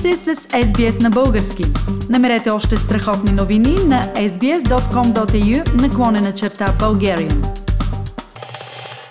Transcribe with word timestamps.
сте 0.00 0.16
с 0.16 0.34
SBS 0.36 1.02
на 1.02 1.10
български. 1.10 1.64
Намерете 2.10 2.50
още 2.50 2.76
страхотни 2.76 3.32
новини 3.32 3.74
на 3.86 4.12
sbs.com.au 4.14 5.82
наклонена 5.82 6.34
черта 6.34 6.66
Bulgarian. 6.66 7.46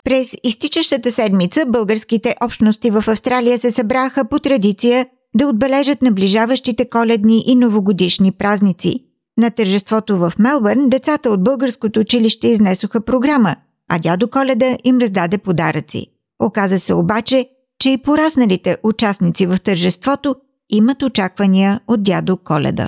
През 0.03 0.33
изтичащата 0.43 1.11
седмица 1.11 1.65
българските 1.65 2.35
общности 2.43 2.89
в 2.89 3.03
Австралия 3.07 3.59
се 3.59 3.71
събраха 3.71 4.25
по 4.29 4.39
традиция 4.39 5.05
да 5.35 5.47
отбележат 5.47 6.01
наближаващите 6.01 6.89
коледни 6.89 7.43
и 7.47 7.55
новогодишни 7.55 8.31
празници. 8.31 9.05
На 9.37 9.51
тържеството 9.51 10.17
в 10.17 10.33
Мелбърн 10.39 10.89
децата 10.89 11.29
от 11.29 11.43
българското 11.43 11.99
училище 11.99 12.47
изнесоха 12.47 13.01
програма, 13.01 13.55
а 13.89 13.99
дядо 13.99 14.29
Коледа 14.29 14.77
им 14.83 14.97
раздаде 14.97 15.37
подаръци. 15.37 16.07
Оказа 16.39 16.79
се 16.79 16.93
обаче, 16.93 17.49
че 17.79 17.89
и 17.89 17.97
порасналите 17.97 18.77
участници 18.83 19.45
в 19.45 19.57
тържеството 19.63 20.35
имат 20.69 21.03
очаквания 21.03 21.79
от 21.87 22.03
дядо 22.03 22.37
Коледа. 22.37 22.87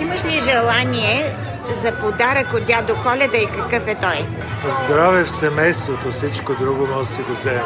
Имаш 0.00 0.24
ли 0.24 0.40
желание 0.40 1.36
за 1.82 1.92
подарък 1.92 2.52
от 2.54 2.66
дядо 2.66 2.94
Коледа 3.02 3.36
и 3.36 3.46
какъв 3.46 3.88
е 3.88 3.94
той? 3.94 4.26
Здраве 4.84 5.24
в 5.24 5.30
семейството, 5.30 6.10
всичко 6.10 6.54
друго 6.60 6.86
може 6.86 6.98
да 6.98 7.04
си 7.04 7.22
го 7.22 7.32
вземе. 7.32 7.62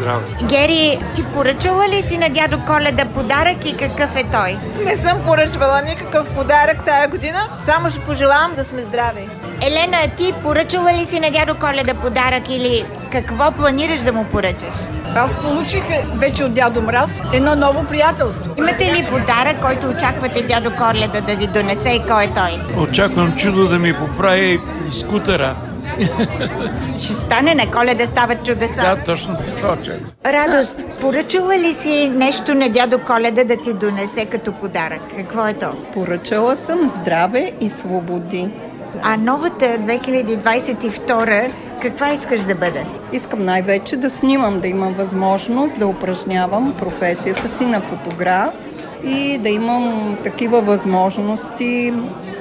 Здраве. 0.00 0.24
Гери, 0.42 0.98
ти 1.14 1.24
поръчала 1.24 1.88
ли 1.88 2.02
си 2.02 2.18
на 2.18 2.28
дядо 2.28 2.60
Коледа 2.66 3.04
подарък 3.04 3.64
и 3.64 3.76
какъв 3.76 4.16
е 4.16 4.24
той? 4.24 4.56
Не 4.84 4.96
съм 4.96 5.18
поръчвала 5.26 5.82
никакъв 5.82 6.28
подарък 6.28 6.84
тая 6.84 7.08
година, 7.08 7.48
само 7.60 7.90
ще 7.90 8.00
пожелавам 8.00 8.54
да 8.56 8.64
сме 8.64 8.82
здрави. 8.82 9.28
Елена, 9.66 9.98
ти 10.16 10.34
поръчала 10.42 10.92
ли 10.92 11.04
си 11.04 11.20
на 11.20 11.30
дядо 11.30 11.54
Коледа 11.54 11.94
подарък 11.94 12.48
или 12.48 12.84
какво 13.12 13.52
планираш 13.52 14.00
да 14.00 14.12
му 14.12 14.24
поръчаш? 14.24 14.74
Аз 15.16 15.36
получих 15.36 15.82
вече 16.14 16.44
от 16.44 16.54
дядо 16.54 16.82
Мраз 16.82 17.22
едно 17.32 17.54
ново 17.56 17.84
приятелство. 17.84 18.54
Имате 18.58 18.84
ли 18.84 19.06
подарък, 19.10 19.60
който 19.60 19.86
очаквате 19.88 20.42
дядо 20.42 20.70
Коледа 20.76 21.20
да 21.20 21.36
ви 21.36 21.46
донесе 21.46 21.90
и 21.90 22.02
кой 22.08 22.24
е 22.24 22.30
той? 22.34 22.82
Очаквам 22.82 23.36
чудо 23.36 23.68
да 23.68 23.78
ми 23.78 23.94
поправи 23.94 24.60
скутера. 24.92 25.54
Ще 26.96 27.14
стане 27.14 27.54
на 27.54 27.70
Коледа 27.70 28.06
стават 28.06 28.44
чудеса. 28.44 28.80
Да, 28.80 28.96
точно 29.06 29.36
това 29.56 29.72
очаквам. 29.72 30.10
Радост, 30.26 30.84
поръчала 31.00 31.58
ли 31.58 31.72
си 31.72 32.08
нещо 32.14 32.54
на 32.54 32.68
дядо 32.68 32.98
Коледа 32.98 33.44
да 33.44 33.56
ти 33.56 33.72
донесе 33.74 34.24
като 34.24 34.52
подарък? 34.52 35.00
Какво 35.16 35.46
е 35.46 35.54
то? 35.54 35.70
Поръчала 35.94 36.56
съм 36.56 36.86
здраве 36.86 37.52
и 37.60 37.68
свободи. 37.68 38.48
А 39.02 39.16
новата 39.16 39.64
2022 39.64 41.50
каква 41.82 42.12
искаш 42.12 42.40
да 42.40 42.54
бъде? 42.54 42.84
Искам 43.12 43.42
най-вече 43.42 43.96
да 43.96 44.10
снимам, 44.10 44.60
да 44.60 44.68
имам 44.68 44.94
възможност 44.94 45.78
да 45.78 45.86
упражнявам 45.86 46.74
професията 46.78 47.48
си 47.48 47.66
на 47.66 47.80
фотограф 47.80 48.50
и 49.04 49.38
да 49.38 49.48
имам 49.48 50.16
такива 50.24 50.60
възможности 50.60 51.92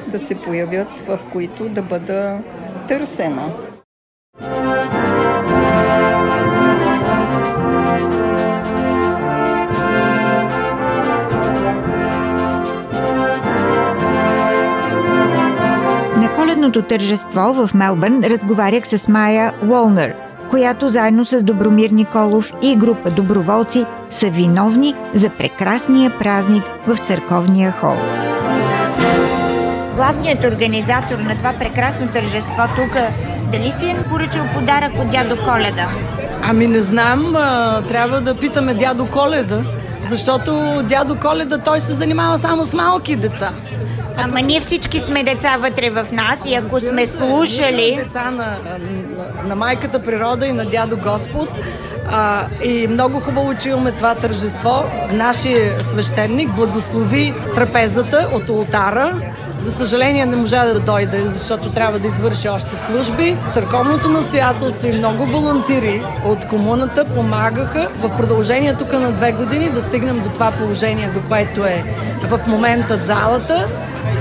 да 0.08 0.20
се 0.20 0.36
появят, 0.36 1.00
в 1.08 1.20
които 1.32 1.70
да 1.70 1.82
бъда 1.82 2.38
търсена. 2.90 3.46
На 16.18 16.36
коледното 16.36 16.82
тържество 16.82 17.54
в 17.54 17.70
Мелбърн 17.74 18.24
разговарях 18.24 18.88
с 18.88 19.08
Майя 19.08 19.54
Уолнер, 19.70 20.16
която 20.50 20.90
заедно 20.90 21.26
с 21.26 21.44
Добромир 21.44 21.90
Николов 21.90 22.54
и 22.62 22.76
група 22.76 23.12
доброволци 23.12 23.86
са 24.10 24.30
виновни 24.30 24.94
за 25.14 25.30
прекрасния 25.30 26.20
празник 26.20 26.64
в 26.88 26.98
църковния 26.98 27.72
хол. 27.72 27.96
Главният 30.00 30.44
организатор 30.44 31.18
на 31.18 31.36
това 31.38 31.54
прекрасно 31.60 32.08
тържество 32.08 32.64
тук, 32.76 32.98
дали 33.52 33.72
си 33.72 33.90
е 33.90 34.04
поръчал 34.10 34.46
подарък 34.56 34.92
от 35.00 35.10
дядо 35.10 35.38
Коледа? 35.38 35.88
Ами 36.44 36.68
не 36.68 36.82
знам, 36.82 37.34
трябва 37.88 38.22
да 38.22 38.36
питаме 38.36 38.74
дядо 38.74 39.08
Коледа, 39.08 39.62
защото 40.04 40.82
дядо 40.84 41.16
Коледа 41.16 41.58
той 41.58 41.82
се 41.82 41.94
занимава 41.94 42.38
само 42.38 42.66
с 42.66 42.74
малки 42.74 43.16
деца. 43.16 43.52
Ама 44.18 44.42
ние 44.42 44.60
всички 44.60 45.00
сме 45.00 45.24
деца 45.24 45.58
вътре 45.60 45.90
в 45.90 46.08
нас 46.12 46.46
и 46.46 46.56
ако 46.56 46.80
сме 46.80 47.08
слушали... 47.08 48.02
Деца 48.04 48.32
на, 48.32 48.32
на, 48.36 48.58
на 49.48 49.56
майката 49.56 50.04
природа 50.04 50.48
и 50.48 50.52
на 50.52 50.66
дядо 50.66 50.98
Господ. 50.98 51.50
А, 52.12 52.46
и 52.64 52.88
много 52.88 53.20
хубаво, 53.20 53.54
че 53.56 53.70
имаме 53.70 53.92
това 53.92 54.16
тържество. 54.16 54.84
Нашия 55.12 55.84
свещеник 55.84 56.56
благослови 56.56 57.34
трапезата 57.56 58.30
от 58.34 58.50
ултара. 58.50 59.16
За 59.60 59.72
съжаление 59.72 60.26
не 60.26 60.36
можа 60.36 60.66
да 60.66 60.80
дойде, 60.80 61.22
защото 61.26 61.70
трябва 61.70 62.00
да 62.00 62.08
извърши 62.08 62.50
още 62.50 62.76
служби. 62.76 63.38
Църковното 63.54 64.10
настоятелство 64.10 64.88
и 64.88 64.92
много 64.92 65.26
волонтери 65.26 66.04
от 66.26 66.48
комуната 66.48 67.06
помагаха 67.06 67.90
в 68.02 68.18
продължение 68.18 68.76
тук 68.76 68.94
на 68.94 69.12
две 69.12 69.32
години 69.32 69.70
да 69.70 69.82
стигнем 69.82 70.20
до 70.20 70.30
това 70.30 70.52
положение, 70.52 71.10
до 71.14 71.22
което 71.28 71.66
е 71.66 71.84
в 72.24 72.48
момента 72.48 72.98
залата. 72.98 73.68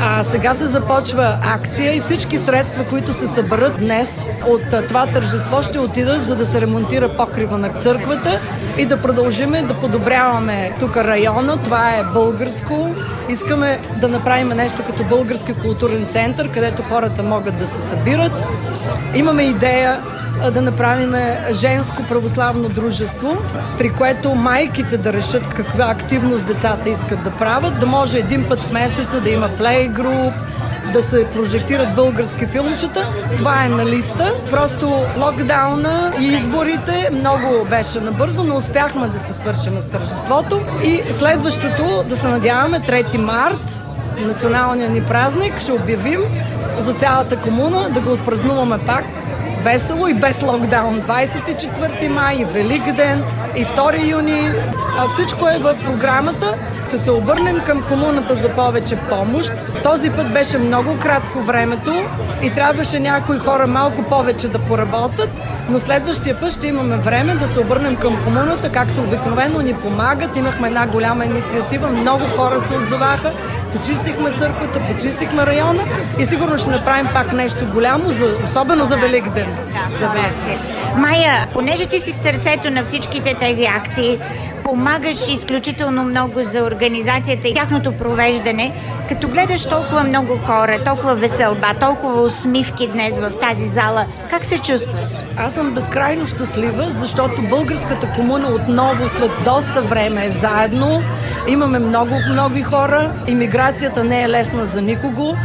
А 0.01 0.23
сега 0.23 0.55
се 0.55 0.67
започва 0.67 1.39
акция 1.43 1.97
и 1.97 2.01
всички 2.01 2.39
средства, 2.39 2.85
които 2.85 3.13
се 3.13 3.27
съберат 3.27 3.79
днес 3.79 4.25
от 4.47 4.89
това 4.89 5.07
тържество 5.07 5.63
ще 5.63 5.79
отидат 5.79 6.25
за 6.25 6.37
да 6.37 6.47
се 6.47 6.61
ремонтира 6.61 7.09
покрива 7.09 7.59
на 7.59 7.69
църквата 7.69 8.41
и 8.79 8.87
да 8.87 9.03
продължиме 9.03 9.63
да 9.63 9.75
подобряваме 9.75 10.73
тук 10.81 10.97
района. 10.97 11.57
Това 11.57 11.91
е 11.91 12.05
българско. 12.05 12.95
Искаме 13.29 13.81
да 14.01 14.09
направим 14.09 14.49
нещо 14.49 14.83
като 14.87 15.05
български 15.05 15.55
културен 15.55 16.07
център, 16.07 16.51
където 16.53 16.83
хората 16.83 17.23
могат 17.23 17.59
да 17.59 17.67
се 17.67 17.81
събират. 17.89 18.33
Имаме 19.15 19.43
идея 19.43 20.01
да 20.53 20.63
направим 20.63 21.15
женско 21.53 22.03
православно 22.09 22.69
дружество, 22.69 23.37
при 23.79 23.93
което 23.93 24.35
майките 24.35 24.97
да 24.97 25.13
решат 25.13 25.49
каква 25.49 25.85
активност 25.85 26.47
децата 26.47 26.91
искат 26.91 27.25
да 27.25 27.31
правят, 27.31 27.81
да 27.81 27.87
може 27.87 28.19
един 28.19 28.45
път 28.49 28.61
в 28.61 28.73
месеца 28.73 29.21
да 29.21 29.31
има 29.31 29.49
плейгруп, 29.49 30.35
да 30.93 31.03
се 31.03 31.27
прожектират 31.35 31.95
български 31.95 32.47
филмчета. 32.47 33.07
Това 33.39 33.65
е 33.65 33.69
на 33.69 33.87
листа. 33.87 34.35
Просто 34.51 35.07
локдауна 35.19 36.13
и 36.21 36.25
изборите 36.25 37.11
много 37.13 37.65
беше 37.71 38.01
набързо, 38.01 38.45
но 38.45 38.57
успяхме 38.57 39.09
да 39.09 39.19
се 39.19 39.33
свършим 39.33 39.81
с 39.81 39.87
тържеството. 39.87 40.61
И 40.85 41.03
следващото, 41.11 42.05
да 42.09 42.17
се 42.17 42.29
надяваме, 42.29 42.81
3 42.81 43.17
март, 43.17 43.81
националния 44.19 44.91
ни 44.91 45.03
празник, 45.03 45.61
ще 45.61 45.73
обявим 45.73 46.21
за 46.79 46.93
цялата 46.93 47.37
комуна 47.37 47.91
да 47.91 48.01
го 48.01 48.13
отпразнуваме 48.13 48.79
пак 48.87 49.05
весело 49.63 50.09
и 50.09 50.15
без 50.15 50.43
локдаун. 50.43 51.03
24 51.03 52.09
май, 52.09 52.45
Велик 52.53 52.93
ден 52.93 53.25
и 53.57 53.67
2 53.67 54.11
юни. 54.11 54.51
А 54.99 55.09
всичко 55.09 55.49
е 55.49 55.59
в 55.59 55.77
програмата. 55.85 56.55
Ще 56.89 56.99
се 56.99 57.11
обърнем 57.11 57.61
към 57.67 57.83
комуната 57.83 58.35
за 58.35 58.49
повече 58.49 58.97
помощ. 58.97 59.53
Този 59.83 60.11
път 60.11 60.33
беше 60.33 60.59
много 60.59 60.99
кратко 60.99 61.41
времето 61.41 61.93
и 62.43 62.51
трябваше 62.51 63.01
някои 63.01 63.39
хора 63.39 63.67
малко 63.67 64.03
повече 64.03 64.49
да 64.49 64.59
поработят, 64.59 65.31
но 65.69 65.79
следващия 65.79 66.41
път 66.41 66.53
ще 66.53 66.69
имаме 66.69 66.97
време 66.97 67.35
да 67.35 67.49
се 67.49 67.61
обърнем 67.61 67.97
към 67.97 68.25
комуната, 68.25 68.73
както 68.73 69.01
обикновено 69.01 69.61
ни 69.61 69.75
помагат. 69.75 70.37
Имахме 70.37 70.69
една 70.69 70.87
голяма 70.87 71.25
инициатива, 71.25 71.89
много 71.89 72.25
хора 72.37 72.61
се 72.61 72.75
отзоваха. 72.75 73.33
Почистихме 73.73 74.33
църквата, 74.39 74.81
почистихме 74.93 75.47
района 75.47 75.83
и 76.19 76.27
сигурно 76.27 76.59
ще 76.59 76.71
направим 76.71 77.07
пак 77.13 77.33
нещо 77.33 77.67
голямо, 77.73 78.09
за, 78.09 78.37
особено 78.45 78.85
за 78.85 78.97
Велик 78.97 79.29
ден. 79.35 79.47
Да, 79.73 79.99
за 79.99 80.07
акция. 80.07 80.59
Майя, 80.97 81.47
понеже 81.53 81.87
ти 81.87 82.01
си 82.01 82.13
в 82.13 82.17
сърцето 82.17 82.71
на 82.71 82.85
всичките 82.85 83.35
тези 83.35 83.65
акции, 83.65 84.19
помагаш 84.69 85.29
изключително 85.29 86.05
много 86.05 86.43
за 86.43 86.63
организацията 86.65 87.49
и 87.49 87.55
тяхното 87.55 87.93
провеждане. 87.93 88.73
Като 89.09 89.29
гледаш 89.29 89.67
толкова 89.67 90.05
много 90.05 90.37
хора, 90.37 90.85
толкова 90.85 91.15
веселба, 91.15 91.75
толкова 91.81 92.23
усмивки 92.23 92.87
днес 92.87 93.19
в 93.19 93.31
тази 93.41 93.67
зала, 93.67 94.07
как 94.31 94.47
се 94.47 94.59
чувстваш? 94.59 95.11
Аз 95.37 95.55
съм 95.55 95.75
безкрайно 95.75 96.27
щастлива, 96.27 96.91
защото 96.91 97.43
българската 97.43 98.13
комуна 98.17 98.49
отново 98.49 99.09
след 99.09 99.31
доста 99.45 99.83
време 99.83 100.27
е 100.27 100.31
заедно. 100.31 101.03
Имаме 101.47 101.79
много, 101.79 102.15
много 102.33 102.63
хора. 102.63 103.13
Имиграцията 103.27 104.05
не 104.05 104.23
е 104.23 104.29
лесна 104.29 104.67
за 104.67 104.83
никого. 104.83 105.37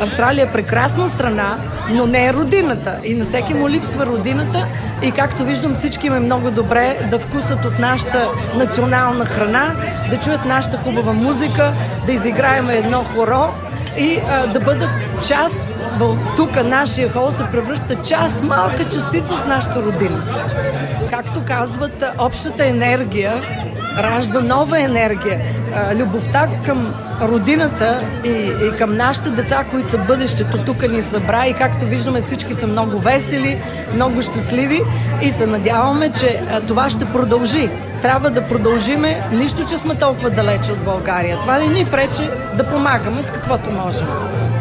Австралия 0.00 0.44
е 0.44 0.52
прекрасна 0.52 1.08
страна, 1.08 1.56
но 1.90 2.06
не 2.06 2.26
е 2.26 2.32
родината. 2.32 2.98
И 3.04 3.14
на 3.14 3.24
всеки 3.24 3.54
му 3.54 3.68
липсва 3.68 4.06
родината. 4.06 4.66
И 5.02 5.12
както 5.12 5.44
виждам, 5.44 5.74
всички 5.74 6.06
им 6.06 6.14
е 6.14 6.20
много 6.20 6.50
добре 6.50 7.08
да 7.10 7.18
вкусат 7.18 7.64
от 7.64 7.78
нашата 7.78 8.28
национална 8.54 9.24
храна, 9.24 9.74
да 10.10 10.18
чуят 10.18 10.44
нашата 10.44 10.78
хубава 10.78 11.12
музика, 11.12 11.72
да 12.06 12.12
изиграем 12.12 12.70
едно 12.70 13.04
хоро 13.04 13.54
и 13.98 14.20
а, 14.30 14.46
да 14.46 14.60
бъдат 14.60 14.90
част, 15.28 15.72
тук 16.36 16.64
нашия 16.64 17.12
хол 17.12 17.30
се 17.30 17.44
превръща 17.52 18.02
част, 18.02 18.42
малка 18.42 18.88
частица 18.88 19.34
от 19.34 19.46
нашата 19.46 19.82
родина. 19.82 20.22
Както 21.10 21.44
казват, 21.44 22.04
общата 22.18 22.66
енергия 22.66 23.42
ражда 23.98 24.40
нова 24.40 24.80
енергия. 24.80 25.40
Любовта 25.94 26.48
към 26.66 26.94
родината 27.22 28.00
и, 28.24 28.28
и 28.66 28.76
към 28.78 28.96
нашите 28.96 29.30
деца, 29.30 29.64
които 29.70 29.90
са 29.90 29.98
бъдещето, 29.98 30.58
тук 30.58 30.90
ни 30.90 31.02
събра 31.02 31.46
и 31.46 31.52
както 31.52 31.86
виждаме 31.86 32.20
всички 32.20 32.54
са 32.54 32.66
много 32.66 32.98
весели, 32.98 33.60
много 33.94 34.22
щастливи 34.22 34.80
и 35.22 35.30
се 35.30 35.46
надяваме, 35.46 36.10
че 36.12 36.42
това 36.68 36.90
ще 36.90 37.04
продължи. 37.04 37.70
Трябва 38.02 38.30
да 38.30 38.48
продължиме, 38.48 39.22
нищо, 39.32 39.66
че 39.66 39.78
сме 39.78 39.94
толкова 39.94 40.30
далече 40.30 40.72
от 40.72 40.78
България. 40.78 41.38
Това 41.40 41.58
не 41.58 41.66
ни 41.66 41.84
пречи 41.84 42.30
да 42.54 42.64
помагаме 42.64 43.22
с 43.22 43.30
каквото 43.30 43.70
можем. 43.70 44.06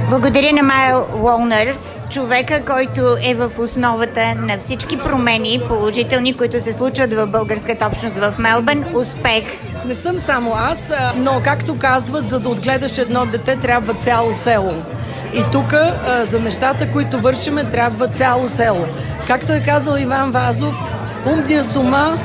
Благодаря 0.09 0.53
на 0.53 0.63
Майя 0.63 0.99
Уолнер, 1.23 1.77
човека, 2.09 2.61
който 2.65 3.17
е 3.23 3.35
в 3.35 3.51
основата 3.59 4.35
на 4.35 4.57
всички 4.57 4.97
промени 4.97 5.61
положителни, 5.67 6.37
които 6.37 6.61
се 6.61 6.73
случват 6.73 7.13
в 7.13 7.27
българската 7.27 7.87
общност 7.87 8.17
в 8.17 8.35
Мелбърн. 8.39 8.85
Успех! 8.95 9.43
Не 9.85 9.93
съм 9.93 10.19
само 10.19 10.53
аз, 10.55 10.93
но 11.15 11.41
както 11.43 11.79
казват, 11.79 12.27
за 12.27 12.39
да 12.39 12.49
отгледаш 12.49 12.97
едно 12.97 13.25
дете, 13.25 13.55
трябва 13.55 13.93
цяло 13.93 14.33
село. 14.33 14.73
И 15.33 15.43
тук 15.51 15.73
за 16.23 16.39
нещата, 16.39 16.91
които 16.91 17.19
вършиме, 17.19 17.63
трябва 17.63 18.07
цяло 18.07 18.47
село. 18.49 18.85
Както 19.27 19.53
е 19.53 19.63
казал 19.65 19.97
Иван 19.97 20.31
Вазов, 20.31 20.75
умния 21.25 21.63
с 21.63 21.75
ума, 21.75 22.17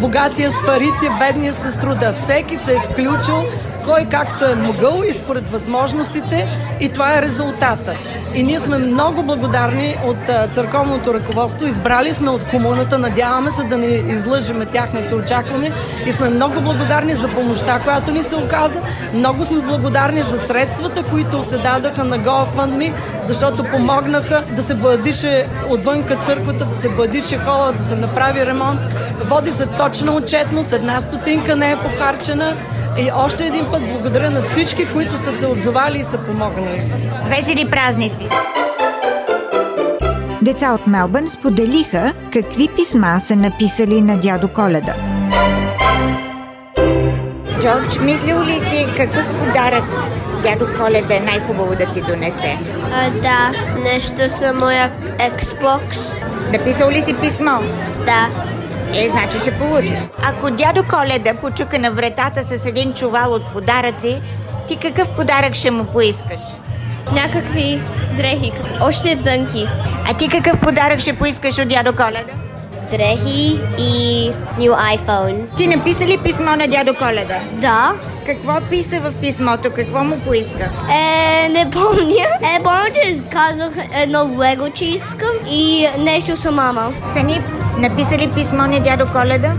богатия 0.00 0.52
с 0.52 0.66
парите, 0.66 1.10
бедния 1.18 1.54
с 1.54 1.80
труда. 1.80 2.12
Всеки 2.12 2.56
се 2.56 2.72
е 2.72 2.80
включил 2.90 3.44
кой 3.84 4.06
както 4.10 4.44
е 4.44 4.54
могъл 4.54 5.02
и 5.10 5.12
според 5.12 5.50
възможностите 5.50 6.48
и 6.80 6.88
това 6.88 7.18
е 7.18 7.22
резултата. 7.22 7.94
И 8.34 8.42
ние 8.42 8.60
сме 8.60 8.78
много 8.78 9.22
благодарни 9.22 9.96
от 10.04 10.52
църковното 10.52 11.14
ръководство. 11.14 11.66
Избрали 11.66 12.14
сме 12.14 12.30
от 12.30 12.44
комуната, 12.44 12.98
надяваме 12.98 13.50
се 13.50 13.64
да 13.64 13.78
ни 13.78 14.12
излъжиме 14.12 14.66
тяхните 14.66 15.14
очаквания 15.14 15.72
и 16.06 16.12
сме 16.12 16.28
много 16.28 16.60
благодарни 16.60 17.14
за 17.14 17.28
помощта, 17.28 17.80
която 17.84 18.12
ни 18.12 18.22
се 18.22 18.36
оказа. 18.36 18.80
Много 19.14 19.44
сме 19.44 19.60
благодарни 19.60 20.22
за 20.22 20.38
средствата, 20.38 21.02
които 21.02 21.42
се 21.42 21.58
дадаха 21.58 22.04
на 22.04 22.18
GoFundMe, 22.18 22.92
защото 23.22 23.64
помогнаха 23.64 24.42
да 24.56 24.62
се 24.62 24.74
бъдише 24.74 25.46
отвънка 25.68 26.16
църквата, 26.16 26.64
да 26.64 26.74
се 26.76 26.88
бъдише 26.88 27.38
хола, 27.38 27.72
да 27.72 27.82
се 27.82 27.96
направи 27.96 28.46
ремонт. 28.46 28.80
Води 29.24 29.52
се 29.52 29.66
точна 29.66 30.12
отчетност, 30.12 30.72
една 30.72 31.00
стотинка 31.00 31.56
не 31.56 31.70
е 31.70 31.76
похарчена. 31.76 32.56
И 33.00 33.10
още 33.14 33.46
един 33.46 33.66
път 33.70 33.82
благодаря 33.88 34.30
на 34.30 34.42
всички, 34.42 34.92
които 34.92 35.18
са 35.18 35.32
се 35.32 35.46
отзовали 35.46 35.98
и 35.98 36.04
са 36.04 36.18
помогнали. 36.18 36.92
Весели 37.24 37.70
празници! 37.70 38.28
Деца 40.42 40.72
от 40.72 40.86
Мелбърн 40.86 41.30
споделиха 41.30 42.12
какви 42.32 42.68
писма 42.68 43.20
са 43.20 43.36
написали 43.36 44.02
на 44.02 44.16
дядо 44.16 44.48
Коледа. 44.48 44.94
Джордж, 47.60 47.98
мислил 48.00 48.42
ли 48.42 48.60
си 48.60 48.86
какъв 48.96 49.26
подарък 49.38 49.84
дядо 50.42 50.66
Коледа 50.78 51.16
е 51.16 51.20
най-хубаво 51.20 51.74
да 51.74 51.86
ти 51.86 52.00
донесе? 52.00 52.58
А, 52.94 53.10
да, 53.10 53.52
нещо 53.82 54.28
за 54.28 54.52
моя 54.54 54.90
Xbox. 55.38 56.12
Написал 56.52 56.90
ли 56.90 57.02
си 57.02 57.14
писмо? 57.14 57.58
Да. 58.06 58.28
Е, 58.94 59.08
значи 59.08 59.38
ще 59.38 59.58
получиш. 59.58 59.98
Ако 60.22 60.50
дядо 60.50 60.84
Коледа 60.90 61.34
почука 61.34 61.78
на 61.78 61.90
вратата 61.90 62.44
с 62.44 62.66
един 62.66 62.94
чувал 62.94 63.32
от 63.32 63.52
подаръци, 63.52 64.20
ти 64.68 64.76
какъв 64.76 65.08
подарък 65.08 65.54
ще 65.54 65.70
му 65.70 65.84
поискаш? 65.84 66.40
Някакви 67.12 67.80
дрехи, 68.16 68.52
още 68.82 69.14
дънки. 69.14 69.68
А 70.10 70.14
ти 70.14 70.28
какъв 70.28 70.60
подарък 70.60 71.00
ще 71.00 71.16
поискаш 71.16 71.58
от 71.58 71.68
дядо 71.68 71.92
Коледа? 71.92 72.32
Дрехи 72.90 73.60
и 73.78 74.32
new 74.58 74.96
iPhone. 74.96 75.56
Ти 75.56 75.66
написа 75.66 76.06
ли 76.06 76.18
писмо 76.18 76.56
на 76.56 76.66
дядо 76.68 76.94
Коледа? 76.94 77.40
Да. 77.52 77.92
Какво 78.26 78.52
писа 78.70 79.00
в 79.00 79.12
писмото? 79.20 79.70
Какво 79.76 80.04
му 80.04 80.18
поиска? 80.20 80.70
Е, 80.90 81.48
не 81.48 81.70
помня. 81.70 82.26
Е, 82.56 82.62
помня, 82.62 82.86
че 82.94 83.20
казах 83.32 83.84
едно 83.94 84.30
лего, 84.38 84.70
че 84.70 84.84
искам 84.84 85.30
и 85.50 85.88
нещо 85.98 86.34
за 86.36 86.50
мама. 86.50 86.92
Сани, 87.04 87.40
написа 87.80 88.18
ли 88.18 88.30
писмо 88.34 88.62
на 88.66 88.80
дядо 88.80 89.06
Коледа? 89.06 89.52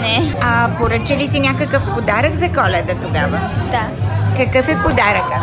Не. 0.00 0.34
А 0.42 0.70
поръча 0.78 1.16
ли 1.16 1.28
си 1.28 1.40
някакъв 1.40 1.82
подарък 1.94 2.34
за 2.34 2.48
Коледа 2.48 2.94
тогава? 3.02 3.40
Да. 3.70 3.82
Какъв 4.36 4.68
е 4.68 4.82
подаръка? 4.82 5.40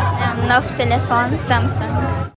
Нов 0.48 0.76
телефон 0.76 1.38
Samsung. 1.38 2.28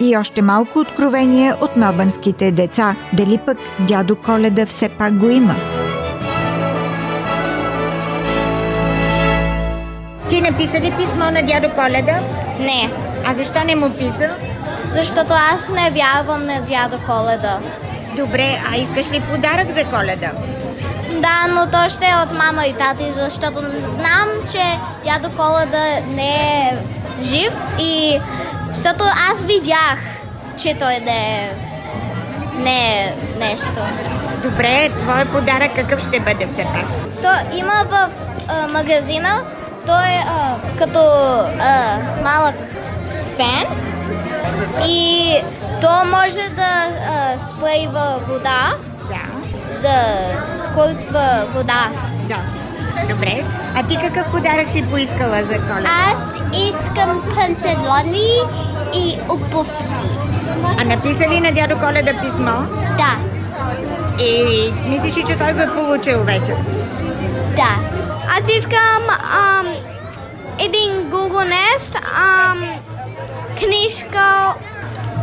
И 0.00 0.16
още 0.16 0.42
малко 0.42 0.78
откровение 0.78 1.54
от 1.60 1.76
мелбърнските 1.76 2.52
деца. 2.52 2.96
Дали 3.12 3.38
пък 3.38 3.58
дядо 3.78 4.16
Коледа 4.16 4.66
все 4.66 4.88
пак 4.88 5.18
го 5.18 5.28
има? 5.28 5.54
Ти 10.28 10.40
написа 10.40 10.80
ли 10.80 10.92
писмо 10.98 11.30
на 11.30 11.42
дядо 11.42 11.70
Коледа? 11.70 12.20
Не. 12.58 12.90
А 13.26 13.34
защо 13.34 13.64
не 13.64 13.76
му 13.76 13.90
писа? 13.90 14.30
Защото 14.88 15.34
аз 15.52 15.68
не 15.68 15.90
вярвам 15.90 16.46
на 16.46 16.60
дядо 16.62 16.98
Коледа. 17.06 17.58
Добре, 18.16 18.62
а 18.72 18.76
искаш 18.76 19.10
ли 19.10 19.20
подарък 19.20 19.70
за 19.70 19.84
Коледа? 19.84 20.30
Да, 21.12 21.46
но 21.48 21.70
то 21.70 21.88
ще 21.88 22.06
е 22.06 22.16
от 22.22 22.32
мама 22.32 22.66
и 22.66 22.72
тати, 22.72 23.12
защото 23.12 23.60
знам, 23.84 24.28
че 24.52 24.62
дядо 25.04 25.36
Коледа 25.36 26.00
не 26.08 26.34
е 26.36 26.76
жив 27.22 27.52
и 27.80 28.20
защото 28.72 29.04
аз 29.32 29.42
видях, 29.42 29.98
че 30.56 30.74
той 30.74 31.00
не 31.00 31.44
е, 31.44 31.52
не 32.56 32.98
е 33.00 33.14
нещо. 33.38 33.80
Добре, 34.42 34.90
твой 34.98 35.24
подарък 35.24 35.74
какъв 35.74 36.08
ще 36.08 36.20
бъде 36.20 36.46
все 36.46 36.62
пак? 36.62 36.86
То 37.22 37.56
има 37.58 37.72
в 37.90 38.08
а, 38.48 38.68
магазина, 38.68 39.40
той 39.86 40.06
е 40.06 40.24
а, 40.28 40.54
като 40.78 40.98
а, 41.60 41.98
малък 42.24 42.54
фен 43.36 43.66
и 44.88 45.34
то 45.80 45.88
може 46.06 46.48
да 46.50 46.86
а, 47.08 47.38
сплейва 47.38 48.20
вода, 48.28 48.74
Да. 49.08 49.22
да 49.82 50.02
скълтва 50.64 51.46
вода. 51.54 51.88
Да. 52.28 52.36
Добре. 53.08 53.44
А 53.76 53.82
ти 53.82 53.96
какъв 53.96 54.30
подарък 54.30 54.68
си 54.68 54.84
поискала 54.90 55.42
за 55.42 55.54
Коледа? 55.54 55.90
Аз 56.12 56.34
искам 56.70 57.22
панталони 57.34 58.28
и 58.94 59.18
обувки. 59.28 60.08
А 60.80 60.84
написа 60.84 61.28
ли 61.28 61.40
на 61.40 61.52
дядо 61.52 61.78
Коледа 61.78 62.12
писмо? 62.20 62.52
Да, 62.98 63.16
И 64.24 64.72
мислиш 64.88 65.16
ли, 65.16 65.24
че 65.24 65.38
той 65.38 65.52
го 65.52 65.60
е 65.60 65.74
получил 65.74 66.24
вече? 66.24 66.54
да. 67.56 67.93
Аз 68.36 68.48
искам 68.58 69.02
ам, 69.32 69.66
един 70.58 70.92
Google 71.10 71.52
Nest, 71.52 71.98
ам, 72.16 72.70
книжка 73.58 74.54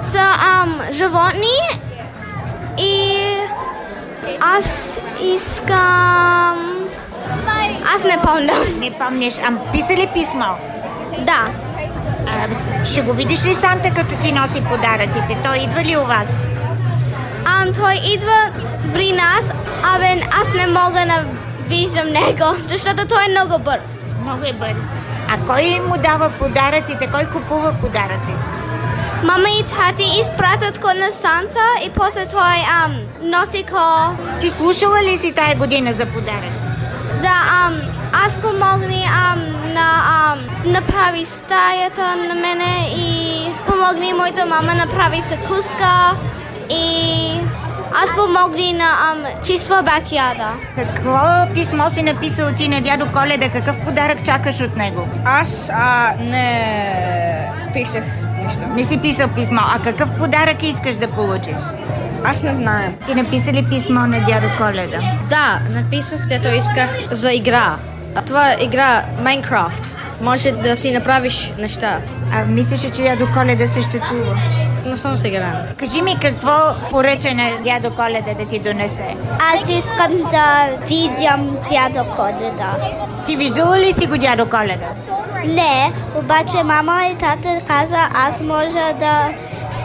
за 0.01 0.21
ам, 0.41 0.81
животни 0.91 1.79
и 2.77 3.17
аз 4.41 4.97
искам... 5.21 6.67
Аз 7.95 8.03
не 8.03 8.17
помня. 8.23 8.53
Не 8.77 8.91
помниш. 8.91 9.33
А 9.37 9.71
писа 9.71 9.93
ли 9.93 10.09
писмо? 10.13 10.45
Да. 11.19 11.47
А, 12.27 12.53
с- 12.55 12.91
ще 12.91 13.01
го 13.01 13.13
видиш 13.13 13.45
ли 13.45 13.55
Санта, 13.55 13.89
като 13.95 14.15
ти 14.23 14.31
носи 14.31 14.63
подаръците? 14.63 15.37
Той 15.43 15.57
идва 15.57 15.83
ли 15.83 15.97
у 15.97 16.03
вас? 16.05 16.43
Ам, 17.45 17.73
той 17.73 17.93
идва 17.93 18.49
при 18.93 19.11
нас, 19.11 19.45
абе 19.83 20.05
аз 20.41 20.53
не 20.53 20.67
мога 20.67 20.99
да 21.05 21.23
виждам 21.71 22.07
него, 22.07 22.49
защото 22.69 23.07
той 23.07 23.25
е 23.25 23.31
много 23.31 23.63
бърз. 23.63 24.15
Много 24.23 24.43
е 24.45 24.53
бърз. 24.53 24.85
А 25.29 25.35
кой 25.47 25.79
му 25.87 25.95
дава 25.97 26.29
подаръците? 26.29 27.09
Кой 27.11 27.25
купува 27.25 27.73
подаръците? 27.81 28.43
Мама 29.23 29.49
и 29.59 29.63
тати 29.63 30.05
изпратят 30.21 30.79
ко 30.79 30.87
на 30.87 31.11
Санта 31.11 31.67
и 31.85 31.89
после 31.89 32.25
той 32.25 32.57
ам, 32.83 32.95
носи 33.21 33.63
ко... 33.63 34.15
Ти 34.41 34.49
слушала 34.49 35.01
ли 35.01 35.17
си 35.17 35.33
тая 35.33 35.55
година 35.55 35.93
за 35.93 36.05
подаръци? 36.05 36.67
Да, 37.21 37.37
ам, 37.65 37.81
аз 38.25 38.35
помогни 38.35 39.05
ам, 39.05 39.39
на 39.73 39.87
ам, 40.07 40.39
направи 40.71 41.25
стаята 41.25 42.15
на 42.27 42.35
мене 42.35 42.89
и 42.97 43.43
помогни 43.67 44.13
моята 44.13 44.45
мама 44.45 44.73
направи 44.73 45.21
закуска 45.21 46.11
и 46.69 47.31
Аз 47.93 48.15
помогни 48.15 48.74
на 48.74 48.83
ам, 49.12 49.24
чиства 49.43 49.83
бакяда. 49.83 50.50
Какво 50.75 51.17
писмо 51.53 51.89
си 51.89 52.01
написал 52.03 52.51
ти 52.57 52.67
на 52.67 52.81
дядо 52.81 53.05
Коледа? 53.13 53.50
Какъв 53.50 53.86
подарък 53.86 54.25
чакаш 54.25 54.60
от 54.62 54.75
него? 54.75 55.07
Аз 55.25 55.69
а, 55.74 56.13
не 56.19 57.51
писах 57.74 58.03
нищо. 58.45 58.62
Не 58.75 58.83
си 58.83 58.98
писал 58.98 59.27
писмо. 59.27 59.62
А 59.75 59.79
какъв 59.79 60.10
подарък 60.17 60.63
искаш 60.63 60.95
да 60.95 61.07
получиш? 61.07 61.57
Аз 62.24 62.43
не 62.43 62.55
знаем. 62.55 62.95
Ти 63.05 63.15
написа 63.15 63.53
ли 63.53 63.65
писмо 63.69 64.00
на 64.00 64.25
дядо 64.25 64.48
Коледа? 64.57 65.00
Да, 65.29 65.60
написах, 65.69 66.25
дето 66.27 66.48
исках 66.48 66.89
за 67.12 67.31
игра. 67.33 67.75
А 68.15 68.21
това 68.21 68.51
е 68.51 68.57
игра 68.62 69.03
Майнкрафт. 69.24 69.95
Може 70.21 70.51
да 70.51 70.75
си 70.75 70.91
направиш 70.91 71.51
неща. 71.57 71.98
А 72.33 72.45
мислиш 72.45 72.83
ли, 72.83 72.91
че 72.91 73.01
дядо 73.01 73.27
Коледа 73.33 73.67
съществува? 73.67 74.39
Не 74.85 74.97
съм 74.97 75.17
сигурен. 75.17 75.53
Кажи 75.77 76.01
ми 76.01 76.17
какво 76.21 76.57
поръча 76.89 77.33
на 77.33 77.50
дядо 77.63 77.95
Коледа 77.95 78.33
да 78.39 78.45
ти 78.45 78.59
донесе? 78.59 79.15
Аз 79.53 79.69
искам 79.69 80.11
да 80.31 80.67
видям 80.88 81.57
дядо 81.69 82.09
Коледа. 82.15 82.75
Ти 83.27 83.35
виждала 83.35 83.79
ли 83.79 83.93
си 83.93 84.07
го 84.07 84.17
дядо 84.17 84.50
Коледа? 84.50 84.88
Не, 85.47 85.93
обаче 86.19 86.63
мама 86.63 87.01
и 87.11 87.17
тата 87.17 87.61
каза, 87.67 88.09
аз 88.13 88.41
може 88.41 88.93
да 89.00 89.29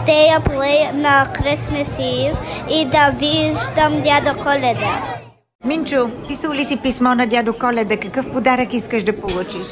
up 0.07 0.47
late 0.47 0.93
на 0.93 1.27
Christmas 1.33 1.87
Eve 1.99 2.35
и 2.69 2.85
да 2.85 3.11
виждам 3.19 4.01
дядо 4.01 4.39
Коледа. 4.43 5.01
Минчо, 5.65 6.09
писал 6.27 6.53
ли 6.53 6.65
си 6.65 6.77
писмо 6.77 7.15
на 7.15 7.27
дядо 7.27 7.53
Коледа? 7.53 7.97
Какъв 7.97 8.31
подарък 8.31 8.73
искаш 8.73 9.03
да 9.03 9.19
получиш? 9.19 9.67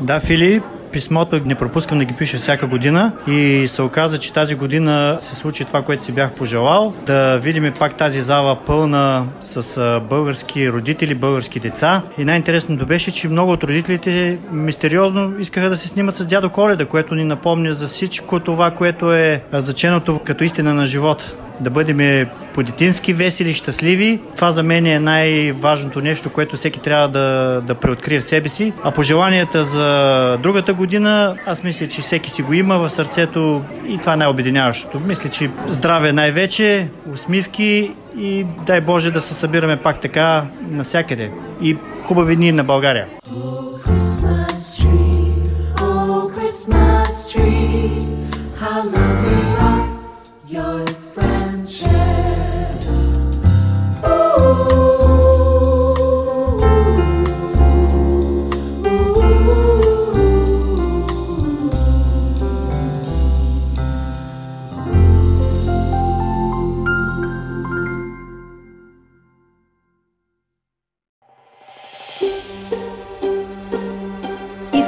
Да, 0.00 0.20
Фили, 0.20 0.62
писмото 0.92 1.40
не 1.44 1.54
пропускам 1.54 1.98
да 1.98 2.04
ги 2.04 2.14
пиша 2.14 2.36
всяка 2.36 2.66
година 2.66 3.12
и 3.26 3.64
се 3.68 3.82
оказа, 3.82 4.18
че 4.18 4.32
тази 4.32 4.54
година 4.54 5.16
се 5.20 5.36
случи 5.36 5.64
това, 5.64 5.82
което 5.82 6.04
си 6.04 6.12
бях 6.12 6.32
пожелал. 6.32 6.94
Да 7.06 7.38
видим 7.38 7.72
пак 7.78 7.94
тази 7.94 8.22
зала 8.22 8.58
пълна 8.66 9.26
с 9.40 10.00
български 10.08 10.72
родители, 10.72 11.14
български 11.14 11.60
деца. 11.60 12.02
И 12.18 12.24
най-интересното 12.24 12.86
беше, 12.86 13.10
че 13.10 13.28
много 13.28 13.52
от 13.52 13.64
родителите 13.64 14.38
мистериозно 14.52 15.32
искаха 15.38 15.68
да 15.68 15.76
се 15.76 15.88
снимат 15.88 16.16
с 16.16 16.26
дядо 16.26 16.50
Коледа, 16.50 16.86
което 16.86 17.14
ни 17.14 17.24
напомня 17.24 17.72
за 17.72 17.86
всичко 17.86 18.40
това, 18.40 18.70
което 18.70 19.12
е 19.12 19.42
заченато 19.52 20.20
като 20.24 20.44
истина 20.44 20.74
на 20.74 20.86
живота 20.86 21.34
да 21.60 21.70
бъдем 21.70 22.26
по-детински 22.54 23.12
весели, 23.12 23.52
щастливи. 23.52 24.20
Това 24.36 24.50
за 24.50 24.62
мен 24.62 24.86
е 24.86 25.00
най-важното 25.00 26.00
нещо, 26.00 26.30
което 26.30 26.56
всеки 26.56 26.80
трябва 26.80 27.08
да, 27.08 27.60
да 27.66 27.74
преоткрие 27.74 28.20
в 28.20 28.24
себе 28.24 28.48
си. 28.48 28.72
А 28.84 28.90
пожеланията 28.90 29.64
за 29.64 30.38
другата 30.42 30.74
година, 30.74 31.36
аз 31.46 31.62
мисля, 31.62 31.86
че 31.86 32.02
всеки 32.02 32.30
си 32.30 32.42
го 32.42 32.52
има 32.52 32.78
в 32.78 32.90
сърцето 32.90 33.62
и 33.88 33.98
това 33.98 34.12
е 34.12 34.16
най-обединяващото. 34.16 35.00
Мисля, 35.00 35.30
че 35.30 35.50
здраве 35.68 36.12
най-вече, 36.12 36.88
усмивки 37.12 37.90
и 38.18 38.46
дай 38.66 38.80
Боже 38.80 39.10
да 39.10 39.20
се 39.20 39.34
събираме 39.34 39.76
пак 39.76 40.00
така 40.00 40.44
насякъде. 40.70 41.30
И 41.62 41.76
хубави 42.02 42.36
дни 42.36 42.52
на 42.52 42.64
България. 42.64 43.06